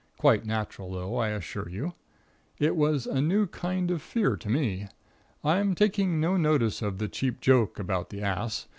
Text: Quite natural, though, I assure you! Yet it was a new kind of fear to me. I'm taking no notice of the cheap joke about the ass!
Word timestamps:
Quite 0.17 0.47
natural, 0.47 0.91
though, 0.93 1.17
I 1.17 1.27
assure 1.29 1.69
you! 1.69 1.93
Yet 2.57 2.69
it 2.69 2.75
was 2.75 3.05
a 3.05 3.21
new 3.21 3.45
kind 3.45 3.91
of 3.91 4.01
fear 4.01 4.35
to 4.35 4.49
me. 4.49 4.87
I'm 5.43 5.75
taking 5.75 6.19
no 6.19 6.37
notice 6.37 6.81
of 6.81 6.97
the 6.97 7.07
cheap 7.07 7.39
joke 7.39 7.77
about 7.77 8.09
the 8.09 8.23
ass! 8.23 8.65